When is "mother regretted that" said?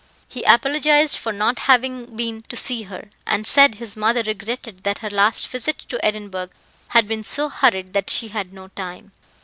3.95-4.97